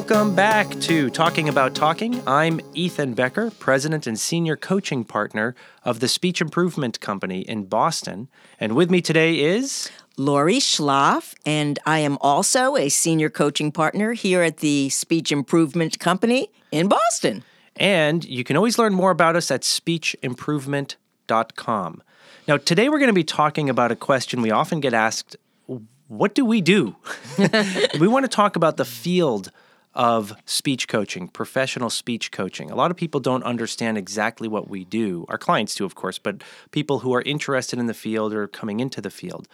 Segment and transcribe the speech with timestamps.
[0.00, 2.26] Welcome back to Talking About Talking.
[2.26, 8.30] I'm Ethan Becker, President and Senior Coaching Partner of the Speech Improvement Company in Boston.
[8.58, 14.14] And with me today is Lori Schlaff, and I am also a Senior Coaching Partner
[14.14, 17.44] here at the Speech Improvement Company in Boston.
[17.76, 22.02] And you can always learn more about us at speechimprovement.com.
[22.48, 25.36] Now, today we're going to be talking about a question we often get asked
[26.08, 26.96] what do we do?
[28.00, 29.52] we want to talk about the field
[30.00, 32.70] of speech coaching, professional speech coaching.
[32.70, 35.26] A lot of people don't understand exactly what we do.
[35.28, 38.80] Our clients do, of course, but people who are interested in the field or coming
[38.80, 39.46] into the field.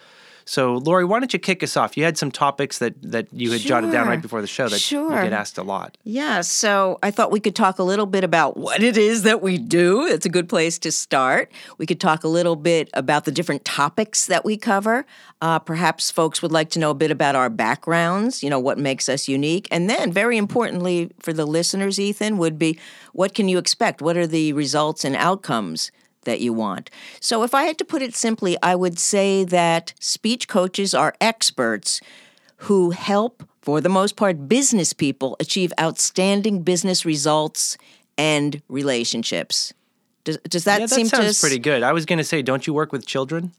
[0.47, 1.97] So, Lori, why don't you kick us off?
[1.97, 3.67] You had some topics that, that you had sure.
[3.67, 5.13] jotted down right before the show that sure.
[5.13, 5.97] you get asked a lot.
[6.05, 9.41] Yeah, so I thought we could talk a little bit about what it is that
[9.41, 10.05] we do.
[10.05, 11.51] It's a good place to start.
[11.77, 15.05] We could talk a little bit about the different topics that we cover.
[15.41, 18.77] Uh, perhaps folks would like to know a bit about our backgrounds, you know, what
[18.77, 19.67] makes us unique.
[19.69, 22.79] And then, very importantly for the listeners, Ethan, would be
[23.11, 24.01] what can you expect?
[24.01, 25.91] What are the results and outcomes
[26.27, 26.91] that you want.
[27.19, 31.15] So, if I had to put it simply, I would say that speech coaches are
[31.19, 31.99] experts
[32.57, 37.77] who help, for the most part, business people achieve outstanding business results
[38.17, 39.73] and relationships.
[40.23, 41.83] Does, does that, yeah, that seem sounds to pretty good.
[41.83, 43.53] I was going to say, don't you work with children?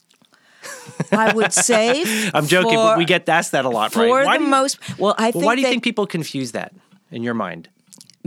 [1.12, 2.04] I would say.
[2.34, 4.08] I'm joking, for, but we get asked that a lot, for right?
[4.08, 5.44] For why the most, well, I think.
[5.44, 6.72] why do you think people confuse that
[7.10, 7.68] in your mind?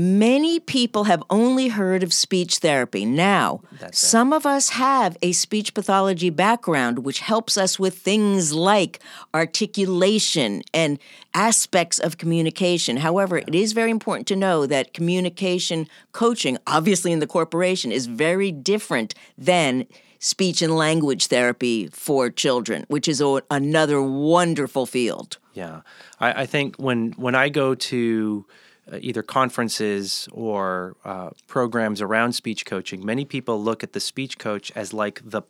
[0.01, 3.05] Many people have only heard of speech therapy.
[3.05, 8.99] Now, some of us have a speech pathology background, which helps us with things like
[9.31, 10.97] articulation and
[11.35, 12.97] aspects of communication.
[12.97, 18.07] However, it is very important to know that communication coaching, obviously in the corporation, is
[18.07, 19.85] very different than
[20.17, 25.37] speech and language therapy for children, which is a, another wonderful field.
[25.53, 25.81] Yeah,
[26.19, 28.45] I, I think when when I go to
[28.99, 34.71] either conferences or uh, programs around speech coaching, many people look at the speech coach
[34.75, 35.41] as like the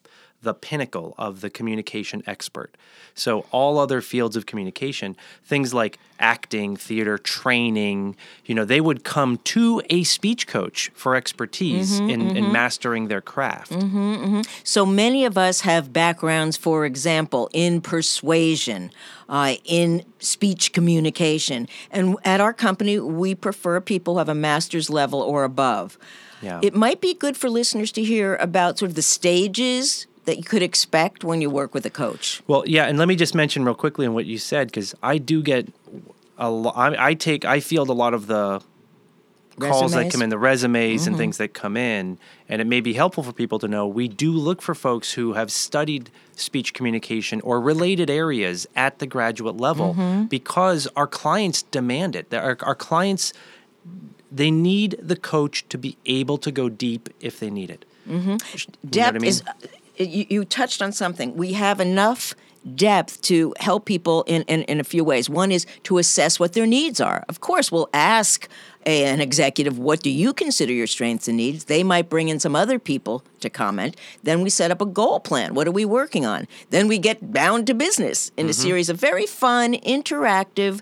[0.41, 2.75] the pinnacle of the communication expert.
[3.13, 5.15] So all other fields of communication,
[5.45, 8.15] things like acting, theater, training,
[8.45, 12.37] you know, they would come to a speech coach for expertise mm-hmm, in, mm-hmm.
[12.37, 13.71] in, mastering their craft.
[13.71, 18.91] Mm-hmm, so many of us have backgrounds, for example, in persuasion,
[19.29, 21.67] uh, in speech communication.
[21.91, 25.97] And at our company, we prefer people who have a master's level or above.
[26.41, 26.59] Yeah.
[26.63, 30.45] It might be good for listeners to hear about sort of the stages that you
[30.45, 32.41] could expect when you work with a coach.
[32.47, 35.17] Well, yeah, and let me just mention real quickly on what you said because I
[35.17, 35.67] do get
[36.37, 36.77] a lot.
[36.77, 38.61] I, I take I field a lot of the
[39.59, 41.09] calls that come in, the resumes mm-hmm.
[41.09, 44.07] and things that come in, and it may be helpful for people to know we
[44.07, 49.57] do look for folks who have studied speech communication or related areas at the graduate
[49.57, 50.23] level mm-hmm.
[50.27, 52.33] because our clients demand it.
[52.33, 53.33] Our, our clients
[54.31, 57.83] they need the coach to be able to go deep if they need it.
[58.07, 58.37] Mm-hmm.
[58.89, 59.27] Depth I mean?
[59.27, 59.43] is
[59.97, 61.35] you, you touched on something.
[61.35, 62.33] We have enough
[62.75, 65.29] depth to help people in, in, in, a few ways.
[65.29, 67.25] One is to assess what their needs are.
[67.27, 68.47] Of course, we'll ask
[68.85, 71.65] a, an executive, What do you consider your strengths and needs?
[71.65, 73.95] They might bring in some other people to comment.
[74.23, 75.55] Then we set up a goal plan.
[75.55, 76.47] What are we working on?
[76.69, 78.51] Then we get bound to business in mm-hmm.
[78.51, 80.81] a series of very fun, interactive,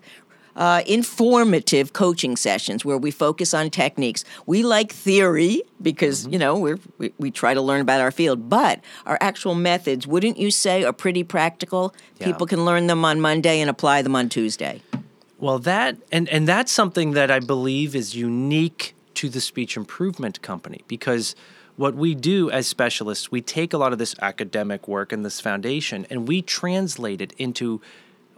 [0.59, 4.25] uh, informative coaching sessions where we focus on techniques.
[4.45, 6.33] We like theory because mm-hmm.
[6.33, 10.05] you know we we, we try to learn about our field, but our actual methods,
[10.05, 11.95] wouldn't you say, are pretty practical?
[12.19, 12.27] Yeah.
[12.27, 14.81] People can learn them on Monday and apply them on Tuesday.
[15.39, 20.41] Well, that and and that's something that I believe is unique to the speech improvement
[20.41, 21.35] company because
[21.77, 25.39] what we do as specialists, we take a lot of this academic work and this
[25.39, 27.79] foundation and we translate it into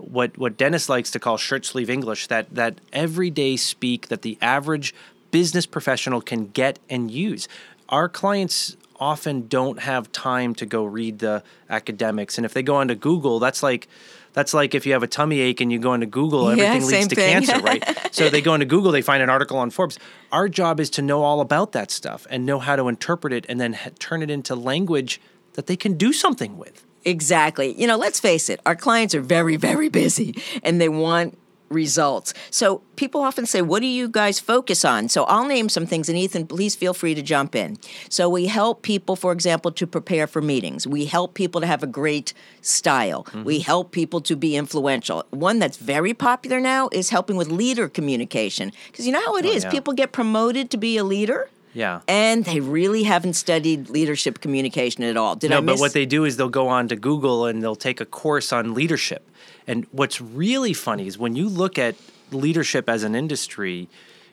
[0.01, 4.37] what what Dennis likes to call shirt sleeve English that that everyday speak that the
[4.41, 4.93] average
[5.31, 7.47] business professional can get and use.
[7.89, 12.75] Our clients often don't have time to go read the academics and if they go
[12.75, 13.87] onto Google that's like
[14.33, 16.87] that's like if you have a tummy ache and you go into Google, everything yeah,
[16.87, 17.33] leads to thing.
[17.33, 17.83] cancer, right?
[18.11, 19.99] so they go into Google, they find an article on Forbes.
[20.31, 23.45] Our job is to know all about that stuff and know how to interpret it
[23.49, 25.19] and then turn it into language
[25.53, 26.85] that they can do something with.
[27.05, 27.73] Exactly.
[27.79, 31.37] You know, let's face it, our clients are very, very busy and they want
[31.71, 32.33] results.
[32.49, 35.09] So people often say, What do you guys focus on?
[35.09, 37.77] So I'll name some things, and Ethan, please feel free to jump in.
[38.09, 40.85] So we help people, for example, to prepare for meetings.
[40.85, 43.23] We help people to have a great style.
[43.25, 43.43] Mm-hmm.
[43.43, 45.25] We help people to be influential.
[45.31, 48.71] One that's very popular now is helping with leader communication.
[48.91, 49.63] Because you know how it oh, is.
[49.63, 49.71] Yeah.
[49.71, 51.49] people get promoted to be a leader.
[51.73, 52.01] Yeah.
[52.07, 55.35] And they really haven't studied leadership communication at all.
[55.35, 55.75] Did no, I miss?
[55.75, 58.51] but what they do is they'll go on to Google and they'll take a course
[58.51, 59.27] on leadership.
[59.67, 61.95] And what's really funny is when you look at
[62.31, 63.87] leadership as an industry,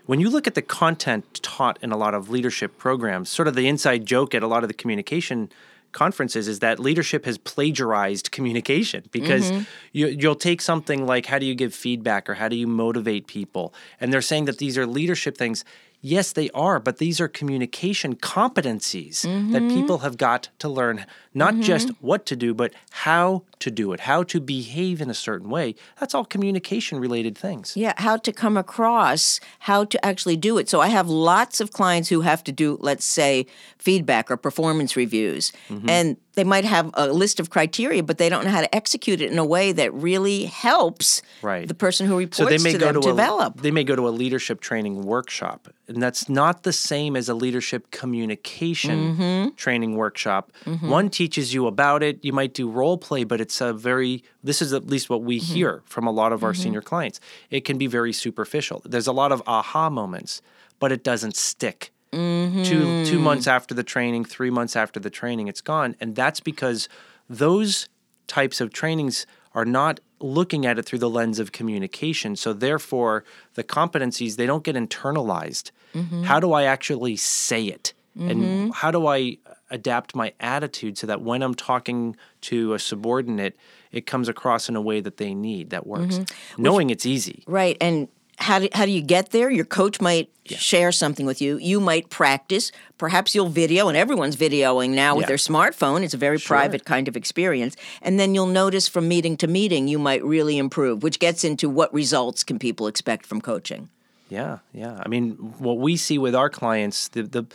[0.06, 3.54] when you look at the content taught in a lot of leadership programs, sort of
[3.54, 5.50] the inside joke at a lot of the communication
[5.92, 9.62] conferences is that leadership has plagiarized communication because mm-hmm.
[9.92, 13.26] you, will take something like how do you give feedback or how do you motivate
[13.26, 15.64] people and they're saying that these are leadership things
[16.00, 19.52] Yes, they are, but these are communication competencies mm-hmm.
[19.52, 21.04] that people have got to learn
[21.34, 21.62] not mm-hmm.
[21.62, 25.50] just what to do, but how to do it, how to behave in a certain
[25.50, 25.74] way.
[25.98, 27.76] That's all communication related things.
[27.76, 30.68] Yeah, how to come across, how to actually do it.
[30.68, 33.46] So I have lots of clients who have to do, let's say,
[33.78, 35.52] feedback or performance reviews.
[35.68, 35.88] Mm-hmm.
[35.88, 39.20] And they might have a list of criteria, but they don't know how to execute
[39.20, 41.66] it in a way that really helps right.
[41.66, 43.58] the person who reports so they may to go them to develop.
[43.58, 47.28] A, they may go to a leadership training workshop, and that's not the same as
[47.28, 49.54] a leadership communication mm-hmm.
[49.56, 50.52] training workshop.
[50.64, 50.88] Mm-hmm.
[50.88, 52.22] One teaches you about it.
[52.22, 55.40] You might do role play, but it's a very this is at least what we
[55.40, 55.54] mm-hmm.
[55.54, 56.62] hear from a lot of our mm-hmm.
[56.62, 57.20] senior clients.
[57.50, 58.82] It can be very superficial.
[58.84, 60.42] There's a lot of aha moments,
[60.78, 62.62] but it doesn't stick Mm-hmm.
[62.62, 66.40] Two two months after the training, three months after the training, it's gone, and that's
[66.40, 66.88] because
[67.28, 67.88] those
[68.26, 72.36] types of trainings are not looking at it through the lens of communication.
[72.36, 73.24] So therefore,
[73.54, 75.70] the competencies they don't get internalized.
[75.94, 76.24] Mm-hmm.
[76.24, 77.94] How do I actually say it?
[78.16, 78.30] Mm-hmm.
[78.30, 79.38] And how do I
[79.70, 83.56] adapt my attitude so that when I'm talking to a subordinate,
[83.92, 86.18] it comes across in a way that they need that works.
[86.18, 86.62] Mm-hmm.
[86.62, 87.44] Knowing Which, it's easy.
[87.46, 87.76] Right.
[87.80, 89.50] And how do, how do you get there?
[89.50, 90.56] Your coach might yeah.
[90.56, 91.58] share something with you.
[91.58, 92.70] You might practice.
[92.96, 95.28] Perhaps you'll video, and everyone's videoing now with yeah.
[95.28, 96.02] their smartphone.
[96.02, 96.56] It's a very sure.
[96.56, 97.76] private kind of experience.
[98.00, 101.68] And then you'll notice from meeting to meeting, you might really improve, which gets into
[101.68, 103.90] what results can people expect from coaching.
[104.28, 105.00] Yeah, yeah.
[105.04, 107.46] I mean, what we see with our clients, the, the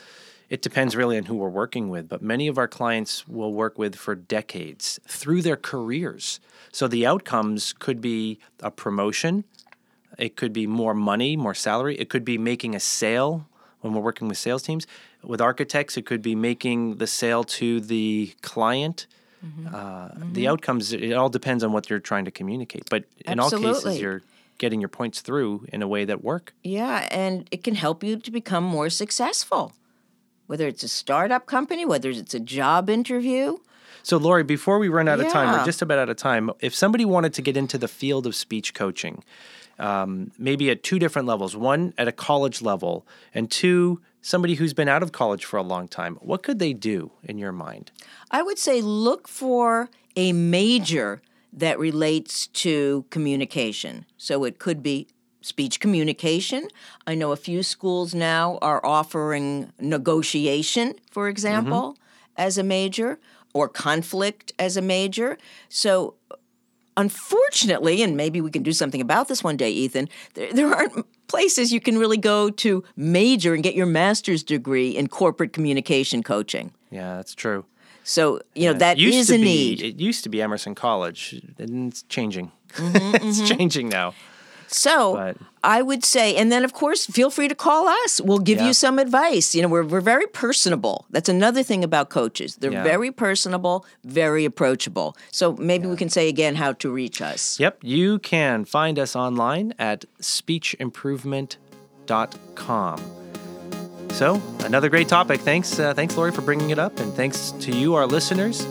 [0.50, 3.80] it depends really on who we're working with, but many of our clients will work
[3.80, 6.40] with for decades through their careers.
[6.72, 9.46] So the outcomes could be a promotion,
[10.18, 11.98] it could be more money, more salary.
[11.98, 13.48] It could be making a sale
[13.82, 14.88] when we're working with sales teams.
[15.24, 19.08] With architects, it could be making the sale to the client.
[19.46, 19.68] Mm-hmm.
[19.68, 20.34] Uh, mm-hmm.
[20.34, 22.90] The outcomes, it all depends on what you're trying to communicate.
[22.90, 23.68] But in Absolutely.
[23.68, 24.22] all cases, you're
[24.58, 26.54] getting your points through in a way that work.
[26.64, 29.74] Yeah, and it can help you to become more successful,
[30.48, 33.58] whether it's a startup company, whether it's a job interview.
[34.04, 35.26] So, Lori, before we run out yeah.
[35.26, 36.52] of time, we're just about out of time.
[36.60, 39.24] If somebody wanted to get into the field of speech coaching,
[39.80, 44.74] um, maybe at two different levels one at a college level, and two, somebody who's
[44.74, 47.92] been out of college for a long time, what could they do in your mind?
[48.32, 51.22] I would say look for a major
[51.52, 54.06] that relates to communication.
[54.18, 55.08] So it could be
[55.42, 56.68] speech communication.
[57.06, 62.02] I know a few schools now are offering negotiation, for example, mm-hmm.
[62.38, 63.20] as a major,
[63.54, 65.38] or conflict as a major.
[65.70, 66.16] So
[66.98, 71.06] unfortunately, and maybe we can do something about this one day, Ethan, there, there, aren't
[71.28, 76.24] places you can really go to major and get your master's degree in corporate communication
[76.24, 76.74] coaching.
[76.92, 77.66] Yeah, that's true.
[78.04, 79.82] So, you know, that is a be, need.
[79.82, 82.52] It used to be Emerson College, and it's changing.
[82.74, 83.46] Mm-hmm, it's mm-hmm.
[83.46, 84.14] changing now.
[84.74, 85.38] So but.
[85.64, 88.20] I would say, and then of course, feel free to call us.
[88.20, 88.68] We'll give yeah.
[88.68, 89.56] you some advice.
[89.56, 91.06] You know, we're, we're very personable.
[91.10, 92.58] That's another thing about coaches.
[92.58, 92.84] They're yeah.
[92.84, 95.16] very personable, very approachable.
[95.32, 95.92] So maybe yeah.
[95.92, 97.58] we can say again how to reach us.
[97.60, 97.78] Yep.
[97.82, 103.02] You can find us online at speechimprovement.com.
[104.10, 105.40] So another great topic.
[105.42, 108.68] Thanks, uh, thanks, Lori, for bringing it up, and thanks to you, our listeners.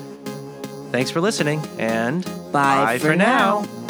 [0.93, 3.63] Thanks for listening, and bye, bye for, now.
[3.63, 3.82] now.